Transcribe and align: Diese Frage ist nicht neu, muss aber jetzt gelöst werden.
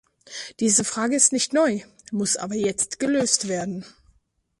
Diese 0.59 0.83
Frage 0.83 1.15
ist 1.15 1.31
nicht 1.31 1.53
neu, 1.53 1.81
muss 2.11 2.35
aber 2.35 2.55
jetzt 2.55 2.97
gelöst 2.97 3.47
werden. 3.47 3.85